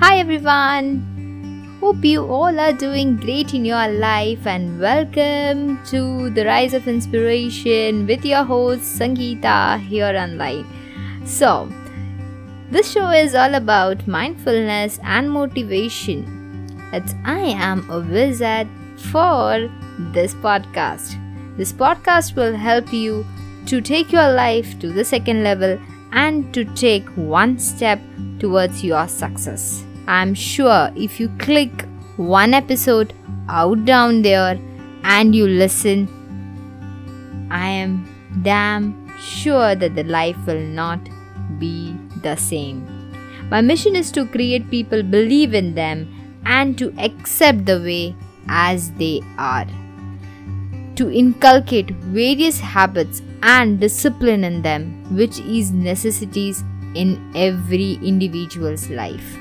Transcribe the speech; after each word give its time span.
Hi 0.00 0.18
everyone. 0.18 1.78
Hope 1.78 2.04
you 2.04 2.24
all 2.26 2.58
are 2.58 2.72
doing 2.72 3.16
great 3.16 3.54
in 3.54 3.64
your 3.64 3.86
life 3.86 4.48
and 4.48 4.80
welcome 4.80 5.78
to 5.84 6.30
the 6.30 6.44
Rise 6.44 6.74
of 6.74 6.88
Inspiration 6.88 8.04
with 8.08 8.24
your 8.24 8.42
host 8.42 8.98
Sangeeta 8.98 9.78
here 9.78 10.12
online. 10.24 10.66
So, 11.24 11.70
this 12.72 12.90
show 12.90 13.10
is 13.10 13.36
all 13.36 13.54
about 13.54 14.08
mindfulness 14.08 14.98
and 15.04 15.30
motivation. 15.30 16.26
It's 16.92 17.14
I 17.24 17.38
am 17.38 17.88
a 17.90 18.00
wizard 18.00 18.66
for 19.12 19.70
this 20.12 20.34
podcast. 20.34 21.14
This 21.56 21.72
podcast 21.72 22.34
will 22.34 22.56
help 22.56 22.92
you 22.92 23.24
to 23.66 23.80
take 23.80 24.12
your 24.12 24.32
life 24.32 24.78
to 24.80 24.92
the 24.92 25.04
second 25.04 25.42
level 25.44 25.78
and 26.12 26.52
to 26.54 26.64
take 26.74 27.06
one 27.16 27.58
step 27.58 28.00
towards 28.38 28.82
your 28.82 29.06
success. 29.08 29.84
I'm 30.06 30.34
sure 30.34 30.90
if 30.96 31.20
you 31.20 31.28
click 31.38 31.84
one 32.16 32.54
episode 32.54 33.12
out 33.48 33.84
down 33.84 34.22
there 34.22 34.58
and 35.04 35.34
you 35.34 35.46
listen, 35.46 36.08
I 37.50 37.68
am 37.68 38.08
damn 38.42 39.16
sure 39.18 39.74
that 39.74 39.94
the 39.94 40.04
life 40.04 40.36
will 40.46 40.60
not 40.60 41.00
be 41.58 41.96
the 42.22 42.36
same. 42.36 42.86
My 43.50 43.60
mission 43.60 43.96
is 43.96 44.12
to 44.12 44.26
create 44.26 44.70
people 44.70 45.02
believe 45.02 45.54
in 45.54 45.74
them 45.74 46.08
and 46.44 46.78
to 46.78 46.94
accept 46.98 47.66
the 47.66 47.80
way 47.80 48.14
as 48.48 48.92
they 48.92 49.20
are. 49.38 49.66
To 50.96 51.10
inculcate 51.10 51.90
various 51.90 52.60
habits 52.60 53.22
and 53.42 53.80
discipline 53.80 54.44
in 54.44 54.62
them, 54.62 55.04
which 55.16 55.38
is 55.40 55.70
necessities 55.70 56.62
in 56.94 57.32
every 57.34 57.94
individual's 58.02 58.90
life. 58.90 59.36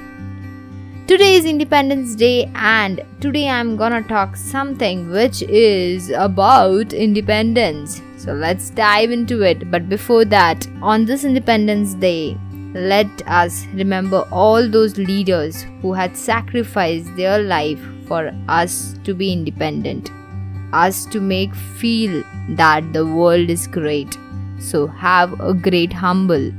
Today 1.07 1.35
is 1.35 1.45
Independence 1.45 2.13
Day, 2.15 2.51
and 2.53 3.03
today 3.19 3.49
I'm 3.49 3.75
gonna 3.75 4.03
talk 4.03 4.35
something 4.35 5.09
which 5.09 5.41
is 5.41 6.11
about 6.11 6.93
independence. 6.93 8.01
So 8.17 8.33
let's 8.33 8.69
dive 8.69 9.09
into 9.09 9.41
it. 9.41 9.71
But 9.71 9.89
before 9.89 10.25
that, 10.25 10.67
on 10.83 11.05
this 11.05 11.23
Independence 11.23 11.95
Day, 11.95 12.37
let 12.75 13.27
us 13.27 13.65
remember 13.73 14.27
all 14.31 14.69
those 14.69 14.97
leaders 14.97 15.65
who 15.81 15.93
had 15.93 16.15
sacrificed 16.15 17.15
their 17.15 17.39
life 17.39 17.79
for 18.05 18.31
us 18.47 18.95
to 19.03 19.15
be 19.15 19.33
independent 19.33 20.11
us 20.73 21.05
to 21.07 21.19
make 21.19 21.53
feel 21.55 22.23
that 22.49 22.93
the 22.93 23.05
world 23.05 23.49
is 23.49 23.67
great. 23.67 24.17
So 24.59 24.87
have 24.87 25.39
a 25.39 25.53
great 25.53 25.93
humble 25.93 26.51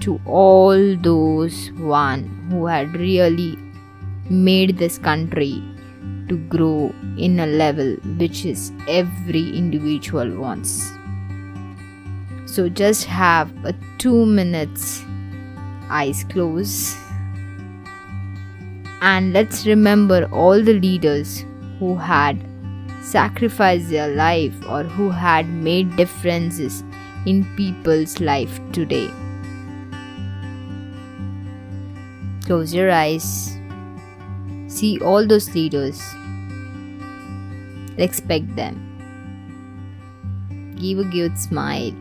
to 0.00 0.20
all 0.26 0.96
those 0.96 1.70
one 1.72 2.24
who 2.50 2.66
had 2.66 2.94
really 2.94 3.58
made 4.28 4.78
this 4.78 4.98
country 4.98 5.62
to 6.28 6.36
grow 6.48 6.94
in 7.18 7.40
a 7.40 7.46
level 7.46 7.96
which 8.18 8.44
is 8.44 8.72
every 8.88 9.56
individual 9.56 10.30
wants. 10.38 10.90
So 12.46 12.68
just 12.68 13.04
have 13.06 13.52
a 13.64 13.74
2 13.98 14.26
minutes 14.26 15.02
eyes 15.90 16.24
closed 16.24 16.96
and 19.00 19.32
let's 19.32 19.66
remember 19.66 20.26
all 20.32 20.62
the 20.62 20.78
leaders 20.80 21.44
who 21.78 21.96
had 21.96 22.38
sacrificed 23.04 23.90
their 23.90 24.08
life 24.08 24.54
or 24.68 24.82
who 24.82 25.10
had 25.10 25.46
made 25.48 25.94
differences 25.96 26.82
in 27.26 27.44
people's 27.54 28.18
life 28.20 28.60
today. 28.72 29.10
Close 32.46 32.74
your 32.74 32.90
eyes. 32.90 33.56
See 34.68 34.98
all 35.00 35.26
those 35.26 35.54
leaders. 35.54 36.02
Respect 37.98 38.56
them. 38.56 38.80
Give 40.76 40.98
a 40.98 41.04
good 41.04 41.38
smile. 41.38 41.92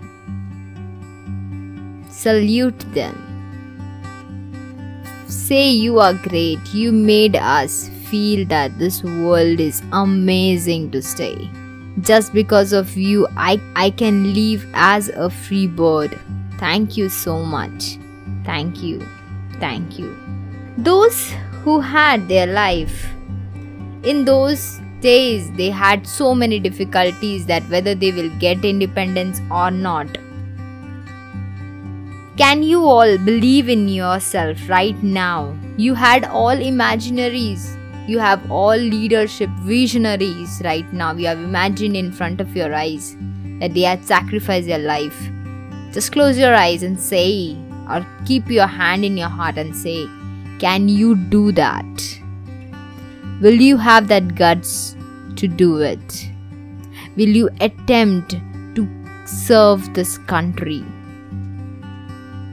Salute 2.09 2.79
them. 2.93 3.15
Say 5.27 5.69
you 5.69 5.99
are 5.99 6.13
great. 6.13 6.59
You 6.73 6.91
made 6.91 7.35
us 7.35 7.89
feel 8.13 8.45
that 8.45 8.77
this 8.77 9.03
world 9.03 9.59
is 9.59 9.81
amazing 9.91 10.91
to 10.91 11.01
stay. 11.01 11.49
Just 12.01 12.31
because 12.31 12.71
of 12.71 12.95
you, 12.95 13.27
I, 13.35 13.59
I 13.75 13.89
can 13.89 14.35
live 14.35 14.67
as 14.75 15.09
a 15.09 15.31
free 15.31 15.65
bird. 15.65 16.19
Thank 16.59 16.95
you 16.95 17.09
so 17.09 17.43
much. 17.43 17.97
Thank 18.45 18.83
you. 18.83 19.01
Thank 19.59 19.97
you. 19.97 20.15
Those 20.77 21.33
who 21.63 21.79
had 21.79 22.27
their 22.27 22.45
life, 22.45 23.07
in 24.03 24.25
those 24.25 24.79
days, 25.01 25.51
they 25.53 25.71
had 25.71 26.07
so 26.07 26.35
many 26.35 26.59
difficulties 26.59 27.47
that 27.47 27.63
whether 27.63 27.95
they 27.95 28.11
will 28.11 28.29
get 28.37 28.63
independence 28.63 29.41
or 29.49 29.71
not. 29.71 30.07
Can 32.37 32.61
you 32.61 32.85
all 32.85 33.17
believe 33.17 33.69
in 33.69 33.87
yourself 33.87 34.69
right 34.69 35.01
now? 35.01 35.55
You 35.77 35.95
had 35.95 36.25
all 36.25 36.55
imaginaries 36.55 37.79
you 38.05 38.19
have 38.19 38.51
all 38.51 38.75
leadership 38.75 39.49
visionaries 39.61 40.61
right 40.65 40.91
now. 40.91 41.13
You 41.13 41.27
have 41.27 41.37
imagined 41.37 41.95
in 41.95 42.11
front 42.11 42.41
of 42.41 42.55
your 42.55 42.73
eyes 42.73 43.15
that 43.59 43.73
they 43.73 43.81
had 43.81 44.03
sacrificed 44.03 44.67
their 44.67 44.79
life. 44.79 45.29
Just 45.91 46.11
close 46.11 46.37
your 46.37 46.53
eyes 46.53 46.83
and 46.83 46.99
say, 46.99 47.57
or 47.89 48.05
keep 48.25 48.49
your 48.49 48.67
hand 48.67 49.05
in 49.05 49.15
your 49.15 49.29
heart 49.29 49.57
and 49.57 49.75
say, 49.75 50.05
Can 50.59 50.89
you 50.89 51.15
do 51.15 51.51
that? 51.53 52.19
Will 53.41 53.53
you 53.53 53.77
have 53.77 54.09
that 54.09 54.35
guts 54.35 54.97
to 55.37 55.47
do 55.47 55.77
it? 55.77 56.29
Will 57.15 57.29
you 57.29 57.49
attempt 57.61 58.31
to 58.75 58.87
serve 59.25 59.93
this 59.93 60.17
country? 60.17 60.83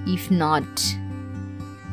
If 0.06 0.30
not, 0.30 0.66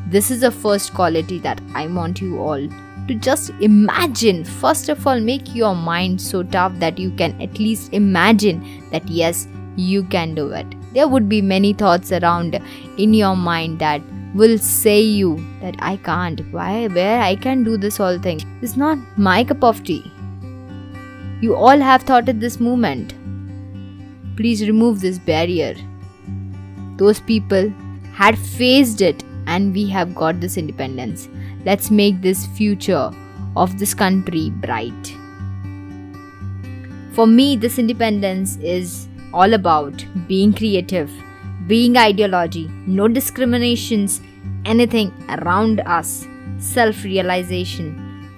this 0.08 0.30
is 0.30 0.42
the 0.42 0.52
first 0.52 0.94
quality 0.94 1.40
that 1.40 1.60
I 1.74 1.88
want 1.88 2.22
you 2.22 2.40
all 2.40 2.68
to 3.08 3.16
just 3.16 3.52
imagine. 3.62 4.44
First 4.44 4.90
of 4.90 5.06
all, 5.08 5.20
make 5.20 5.56
your 5.56 5.76
mind 5.76 6.22
so 6.22 6.44
tough 6.44 6.74
that 6.80 6.98
you 6.98 7.12
can 7.12 7.40
at 7.42 7.60
least 7.60 7.94
imagine 7.94 8.84
that 8.92 9.08
yes, 9.08 9.48
you 9.76 10.04
can 10.04 10.36
do 10.36 10.52
it. 10.52 10.66
There 10.94 11.08
would 11.08 11.30
be 11.30 11.42
many 11.42 11.74
thoughts 11.74 12.12
around 12.12 12.60
in 12.98 13.14
your 13.14 13.36
mind 13.36 13.80
that 13.80 14.02
will 14.34 14.58
say 14.58 15.00
you 15.00 15.44
that 15.62 15.76
I 15.80 15.98
can't. 15.98 16.42
Why? 16.52 16.88
Where 16.88 17.22
I 17.22 17.36
can 17.36 17.64
do 17.64 17.78
this 17.78 17.98
whole 17.98 18.20
thing. 18.20 18.42
It's 18.62 18.76
not 18.76 18.98
my 19.18 19.44
cup 19.44 19.64
of 19.64 19.84
tea. 19.84 20.12
You 21.42 21.56
all 21.56 21.80
have 21.80 22.04
thought 22.04 22.30
at 22.30 22.40
this 22.40 22.60
moment. 22.60 23.14
Please 24.36 24.68
remove 24.68 25.02
this 25.02 25.20
barrier. 25.20 25.76
Those 26.98 27.20
people 27.20 27.72
had 28.14 28.38
faced 28.38 29.02
it 29.02 29.24
and 29.58 29.74
we 29.74 29.86
have 29.98 30.16
got 30.22 30.40
this 30.40 30.58
independence. 30.62 31.28
Let's 31.66 31.90
make 31.90 32.22
this 32.22 32.46
future 32.58 33.10
of 33.56 33.78
this 33.80 33.94
country 34.06 34.50
bright. 34.66 35.14
For 37.12 37.26
me, 37.26 37.56
this 37.56 37.80
independence 37.80 38.58
is 38.58 39.08
all 39.34 39.54
about 39.54 40.06
being 40.28 40.54
creative, 40.54 41.12
being 41.66 41.98
ideology, 41.98 42.68
no 42.86 43.08
discriminations, 43.08 44.22
anything 44.66 45.12
around 45.38 45.80
us, 45.98 46.28
self 46.60 47.04
realization, 47.04 47.90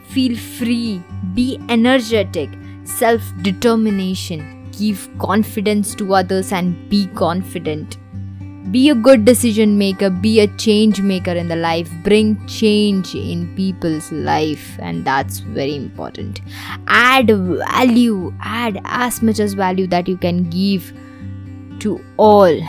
feel 0.08 0.38
free, 0.38 1.04
be 1.34 1.60
energetic, 1.68 2.50
self 2.86 3.22
determination, 3.42 4.46
give 4.72 5.10
confidence 5.20 5.94
to 5.96 6.14
others, 6.14 6.54
and 6.54 6.78
be 6.90 7.08
confident 7.08 7.98
be 8.72 8.90
a 8.90 8.96
good 8.96 9.26
decision 9.26 9.78
maker 9.78 10.10
be 10.10 10.40
a 10.40 10.48
change 10.58 11.02
maker 11.02 11.32
in 11.32 11.48
the 11.48 11.56
life. 11.56 11.90
Bring 12.04 12.46
change 12.48 13.16
in 13.16 13.56
people's 13.56 14.12
life 14.12 14.78
and 14.80 15.06
that's 15.06 15.40
very 15.40 15.76
important. 15.76 16.42
Add 16.88 17.28
value 17.28 18.34
add 18.42 18.80
as 18.84 19.22
much 19.22 19.40
as 19.40 19.54
value 19.54 19.88
that 19.88 20.08
you 20.08 20.18
can 20.18 20.50
give 20.50 20.94
to 21.80 22.04
all 22.18 22.62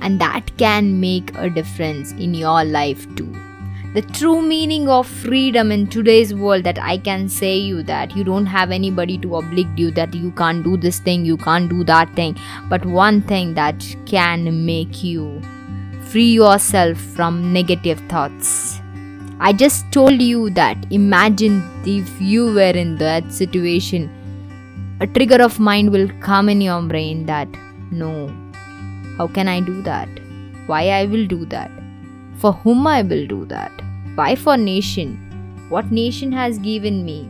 and 0.00 0.20
that 0.20 0.56
can 0.58 1.00
make 1.00 1.36
a 1.36 1.50
difference 1.50 2.12
in 2.12 2.34
your 2.34 2.64
life 2.64 3.06
too 3.16 3.34
the 3.94 4.02
true 4.02 4.42
meaning 4.42 4.88
of 4.88 5.06
freedom 5.06 5.70
in 5.70 5.86
today's 5.86 6.34
world 6.34 6.64
that 6.64 6.78
I 6.80 6.98
can 6.98 7.28
say 7.28 7.56
you 7.56 7.84
that 7.84 8.16
you 8.16 8.24
don't 8.24 8.46
have 8.46 8.72
anybody 8.72 9.18
to 9.18 9.36
oblige 9.36 9.78
you 9.78 9.92
that 9.92 10.12
you 10.14 10.32
can't 10.32 10.64
do 10.64 10.76
this 10.76 10.98
thing, 10.98 11.24
you 11.24 11.36
can't 11.36 11.70
do 11.70 11.84
that 11.84 12.12
thing, 12.16 12.36
but 12.68 12.84
one 12.84 13.22
thing 13.22 13.54
that 13.54 13.86
can 14.04 14.66
make 14.66 15.04
you 15.04 15.40
free 16.10 16.32
yourself 16.32 16.98
from 16.98 17.52
negative 17.52 18.00
thoughts. 18.08 18.80
I 19.38 19.52
just 19.52 19.90
told 19.92 20.20
you 20.20 20.50
that 20.50 20.86
imagine 20.90 21.62
if 21.86 22.20
you 22.20 22.46
were 22.46 22.76
in 22.82 22.96
that 22.98 23.32
situation, 23.32 24.10
a 24.98 25.06
trigger 25.06 25.40
of 25.40 25.60
mind 25.60 25.92
will 25.92 26.08
come 26.20 26.48
in 26.48 26.60
your 26.60 26.82
brain 26.82 27.26
that 27.26 27.48
no, 27.92 28.28
How 29.18 29.28
can 29.28 29.46
I 29.46 29.60
do 29.60 29.80
that? 29.82 30.08
Why 30.66 30.88
I 30.88 31.04
will 31.04 31.26
do 31.28 31.44
that? 31.46 31.70
For 32.44 32.52
whom 32.52 32.86
I 32.86 33.00
will 33.00 33.26
do 33.26 33.46
that? 33.46 33.72
Why 34.16 34.34
for 34.34 34.58
nation? 34.58 35.12
What 35.70 35.90
nation 35.90 36.30
has 36.30 36.58
given 36.58 37.02
me? 37.02 37.26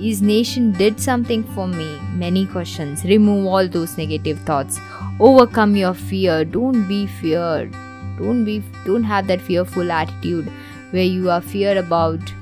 Is 0.00 0.22
nation 0.22 0.70
did 0.70 1.00
something 1.00 1.42
for 1.54 1.66
me? 1.66 1.98
Many 2.14 2.46
questions. 2.46 3.02
Remove 3.02 3.46
all 3.46 3.66
those 3.66 3.98
negative 3.98 4.38
thoughts. 4.50 4.78
Overcome 5.18 5.74
your 5.74 5.92
fear. 5.92 6.44
Don't 6.44 6.86
be 6.86 7.08
feared. 7.08 7.72
Don't 8.18 8.44
be 8.44 8.62
don't 8.84 9.02
have 9.02 9.26
that 9.26 9.40
fearful 9.40 9.90
attitude 9.90 10.52
where 10.92 11.10
you 11.14 11.28
are 11.28 11.40
fear 11.40 11.76
about 11.78 12.32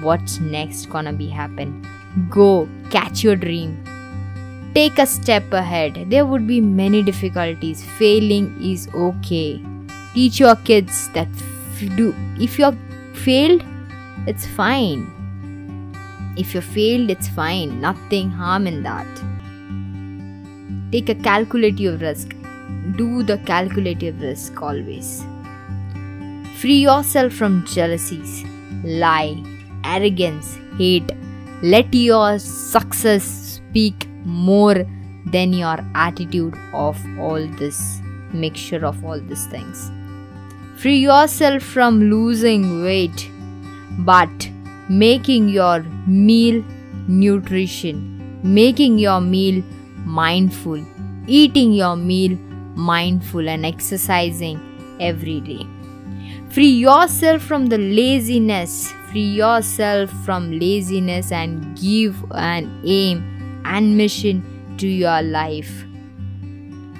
what's 0.00 0.38
next 0.40 0.86
gonna 0.86 1.12
be 1.12 1.26
happen. 1.26 1.74
Go 2.30 2.66
catch 2.88 3.22
your 3.22 3.36
dream. 3.36 3.76
Take 4.74 4.98
a 4.98 5.06
step 5.06 5.52
ahead. 5.52 6.00
There 6.08 6.24
would 6.24 6.46
be 6.46 6.62
many 6.62 7.02
difficulties. 7.02 7.84
Failing 7.98 8.50
is 8.72 8.88
okay. 8.94 9.62
Teach 10.14 10.40
your 10.40 10.56
kids 10.56 11.08
that 11.10 11.28
do 11.96 12.14
if 12.38 12.58
you're 12.58 12.76
failed, 13.14 13.64
it's 14.26 14.46
fine 14.46 15.12
if 16.36 16.54
you 16.54 16.60
failed, 16.60 17.10
it's 17.10 17.28
fine, 17.28 17.80
nothing 17.80 18.30
harm 18.30 18.66
in 18.66 18.82
that. 18.82 19.06
Take 20.90 21.08
a 21.08 21.14
calculative 21.14 22.00
risk. 22.00 22.34
Do 22.96 23.22
the 23.22 23.38
calculative 23.38 24.20
risk 24.20 24.60
always. 24.60 25.24
Free 26.58 26.80
yourself 26.80 27.32
from 27.32 27.64
jealousies, 27.66 28.44
lie, 28.84 29.42
arrogance, 29.84 30.58
hate. 30.78 31.10
Let 31.62 31.92
your 31.94 32.38
success 32.38 33.24
speak 33.24 34.06
more 34.24 34.84
than 35.26 35.52
your 35.52 35.78
attitude 35.94 36.56
of 36.72 36.98
all 37.18 37.46
this 37.58 38.00
mixture 38.32 38.84
of 38.84 39.04
all 39.04 39.20
these 39.20 39.46
things. 39.46 39.90
Free 40.76 40.98
yourself 40.98 41.62
from 41.62 42.10
losing 42.10 42.82
weight, 42.82 43.30
but 44.00 44.50
making 44.88 45.48
your 45.48 45.82
meal 46.06 46.64
nutrition, 47.06 48.40
making 48.42 48.98
your 48.98 49.20
meal 49.20 49.62
mindful, 50.04 50.84
eating 51.26 51.72
your 51.72 51.94
meal 51.96 52.36
mindful, 52.74 53.48
and 53.48 53.64
exercising 53.64 54.60
every 54.98 55.40
day. 55.40 55.64
Free 56.50 56.66
yourself 56.70 57.42
from 57.42 57.66
the 57.66 57.78
laziness, 57.78 58.92
free 59.10 59.30
yourself 59.36 60.10
from 60.24 60.58
laziness, 60.58 61.30
and 61.30 61.78
give 61.78 62.24
an 62.32 62.80
aim 62.84 63.62
and 63.64 63.96
mission 63.96 64.42
to 64.78 64.88
your 64.88 65.22
life. 65.22 65.84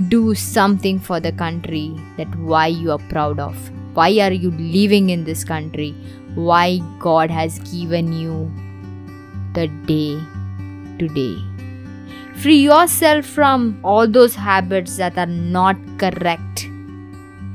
Do 0.08 0.34
something 0.34 0.99
for 0.99 1.20
the 1.20 1.32
country 1.32 1.96
that 2.16 2.34
why 2.37 2.69
you 2.69 2.90
are 2.90 2.99
proud 3.10 3.38
of. 3.38 3.56
Why 3.94 4.19
are 4.20 4.32
you 4.32 4.50
living 4.52 5.10
in 5.10 5.25
this 5.25 5.44
country? 5.44 5.94
why 6.34 6.78
God 6.99 7.31
has 7.31 7.58
given 7.70 8.12
you 8.12 8.50
the 9.52 9.69
day 9.87 10.19
today. 10.99 11.37
Free 12.37 12.62
yourself 12.62 13.26
from 13.26 13.78
all 13.84 14.08
those 14.08 14.34
habits 14.34 14.96
that 14.96 15.19
are 15.19 15.26
not 15.26 15.76
correct. 15.99 16.69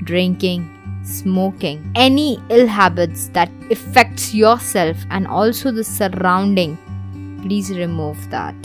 Drinking, 0.04 0.70
smoking, 1.04 1.92
any 1.96 2.40
ill 2.50 2.68
habits 2.68 3.28
that 3.30 3.50
affects 3.72 4.34
yourself 4.34 4.98
and 5.10 5.28
also 5.28 5.72
the 5.72 5.84
surrounding. 5.84 6.78
Please 7.42 7.72
remove 7.72 8.30
that. 8.30 8.56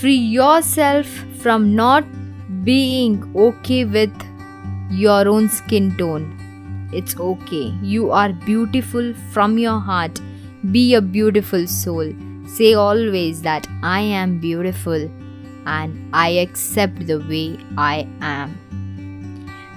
Free 0.00 0.16
yourself 0.16 1.06
from 1.42 1.74
not 1.74 2.04
being 2.64 3.32
okay 3.34 3.84
with 3.84 4.12
your 4.90 5.28
own 5.28 5.48
skin 5.48 5.96
tone 5.96 6.38
it's 6.90 7.18
okay. 7.20 7.74
You 7.82 8.10
are 8.12 8.32
beautiful 8.32 9.12
from 9.30 9.58
your 9.58 9.78
heart. 9.78 10.20
Be 10.72 10.94
a 10.94 11.02
beautiful 11.02 11.66
soul. 11.66 12.14
Say 12.46 12.74
always 12.74 13.42
that 13.42 13.68
I 13.82 14.00
am 14.00 14.38
beautiful 14.38 15.10
and 15.66 16.10
I 16.14 16.30
accept 16.30 17.06
the 17.06 17.18
way 17.18 17.58
I 17.76 18.08
am. 18.22 18.56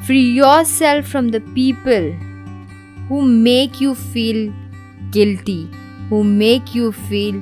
Free 0.05 0.31
yourself 0.31 1.05
from 1.05 1.29
the 1.29 1.41
people 1.41 2.13
who 3.09 3.23
make 3.23 3.81
you 3.81 3.93
feel 3.93 4.53
guilty, 5.11 5.69
who 6.09 6.23
make 6.23 6.73
you 6.73 6.93
feel 6.93 7.41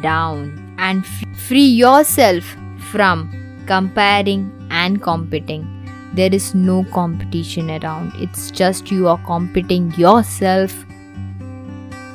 down, 0.00 0.67
and 0.78 1.06
free 1.36 1.66
yourself 1.66 2.44
from 2.90 3.30
comparing 3.66 4.50
and 4.70 5.02
competing. 5.02 5.66
There 6.14 6.32
is 6.32 6.54
no 6.54 6.84
competition 6.92 7.70
around. 7.70 8.12
It's 8.16 8.50
just 8.50 8.90
you 8.90 9.08
are 9.08 9.20
competing 9.26 9.92
yourself 9.94 10.84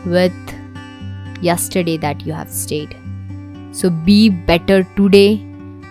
with 0.05 0.33
yesterday 1.41 1.97
that 1.97 2.25
you 2.25 2.33
have 2.33 2.49
stayed. 2.49 2.97
So 3.71 3.89
be 3.89 4.29
better 4.29 4.83
today 4.95 5.37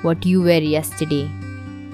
what 0.03 0.27
you 0.27 0.43
were 0.43 0.59
yesterday. 0.59 1.31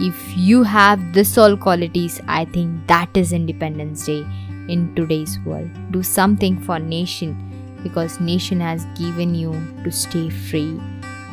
If 0.00 0.36
you 0.36 0.62
have 0.62 1.12
this 1.12 1.36
all 1.36 1.56
qualities 1.56 2.20
i 2.28 2.44
think 2.44 2.86
that 2.86 3.16
is 3.16 3.32
independence 3.32 4.06
day 4.06 4.24
in 4.68 4.94
today's 4.94 5.38
world. 5.44 5.68
Do 5.90 6.02
something 6.02 6.60
for 6.60 6.78
nation 6.78 7.47
because 7.82 8.20
nation 8.20 8.60
has 8.60 8.84
given 8.96 9.34
you 9.34 9.52
to 9.84 9.90
stay 9.90 10.28
free 10.30 10.80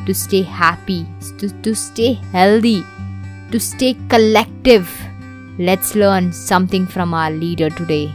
to 0.06 0.14
stay 0.14 0.42
happy 0.42 1.06
to, 1.38 1.48
to 1.62 1.74
stay 1.74 2.12
healthy 2.12 2.84
to 3.50 3.60
stay 3.60 3.96
collective. 4.08 4.88
Let's 5.58 5.94
learn 5.94 6.32
something 6.32 6.86
from 6.86 7.14
our 7.14 7.30
leader 7.30 7.70
today 7.70 8.12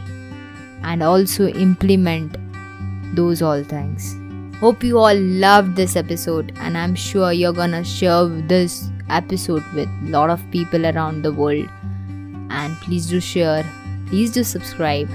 and 0.82 1.02
also 1.02 1.48
implement 1.48 2.36
those 3.14 3.42
all 3.42 3.62
things. 3.64 4.16
Hope 4.60 4.84
you 4.84 4.98
all 4.98 5.16
loved 5.16 5.74
this 5.74 5.96
episode 5.96 6.52
and 6.56 6.78
I'm 6.78 6.94
sure 6.94 7.32
you're 7.32 7.52
gonna 7.52 7.82
share 7.82 8.26
this 8.26 8.90
episode 9.08 9.64
with 9.74 9.88
a 9.88 10.10
lot 10.10 10.30
of 10.30 10.40
people 10.50 10.86
around 10.86 11.22
the 11.22 11.32
world. 11.32 11.68
And 12.50 12.76
please 12.82 13.08
do 13.08 13.20
share, 13.20 13.64
please 14.06 14.30
do 14.30 14.44
subscribe. 14.44 15.08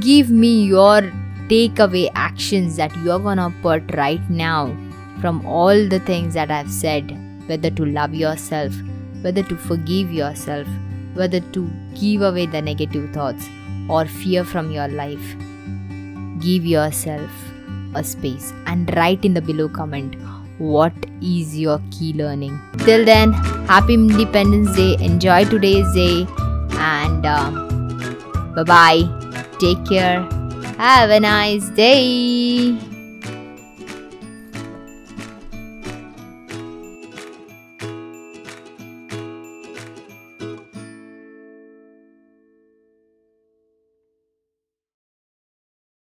Give 0.00 0.30
me 0.30 0.64
your 0.64 1.12
takeaway 1.48 2.10
actions 2.14 2.76
that 2.76 2.94
you're 2.98 3.18
gonna 3.18 3.52
put 3.62 3.94
right 3.96 4.30
now 4.30 4.76
from 5.20 5.44
all 5.46 5.88
the 5.88 6.00
things 6.00 6.34
that 6.34 6.50
I've 6.50 6.70
said, 6.70 7.16
whether 7.48 7.70
to 7.70 7.84
love 7.84 8.14
yourself, 8.14 8.72
whether 9.22 9.42
to 9.42 9.56
forgive 9.56 10.12
yourself, 10.12 10.66
whether 11.14 11.40
to 11.40 11.70
give 11.94 12.22
away 12.22 12.46
the 12.46 12.62
negative 12.62 13.12
thoughts 13.12 13.48
or 13.88 14.06
fear 14.06 14.44
from 14.44 14.70
your 14.70 14.88
life. 14.88 15.36
Give 16.40 16.64
yourself 16.64 17.30
a 17.94 18.04
space 18.04 18.52
and 18.66 18.94
write 18.96 19.24
in 19.24 19.34
the 19.34 19.42
below 19.42 19.68
comment 19.68 20.14
what 20.58 20.92
is 21.20 21.58
your 21.58 21.80
key 21.90 22.12
learning. 22.12 22.58
Till 22.78 23.04
then, 23.04 23.32
happy 23.32 23.94
Independence 23.94 24.76
Day, 24.76 24.96
enjoy 25.00 25.44
today's 25.44 25.92
day, 25.94 26.26
and 26.72 27.24
um, 27.26 28.54
bye 28.54 28.64
bye. 28.64 29.02
Take 29.58 29.84
care. 29.86 30.37
Have 30.78 31.10
a 31.10 31.18
nice 31.18 31.68
day. 31.70 32.87